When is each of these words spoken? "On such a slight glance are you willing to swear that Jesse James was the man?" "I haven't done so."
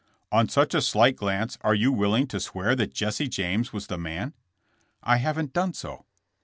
"On 0.31 0.49
such 0.49 0.73
a 0.73 0.81
slight 0.81 1.15
glance 1.15 1.59
are 1.61 1.75
you 1.75 1.91
willing 1.91 2.25
to 2.29 2.39
swear 2.39 2.75
that 2.75 2.91
Jesse 2.95 3.27
James 3.27 3.71
was 3.71 3.85
the 3.85 3.99
man?" 3.99 4.33
"I 5.03 5.17
haven't 5.17 5.53
done 5.53 5.73
so." 5.73 6.07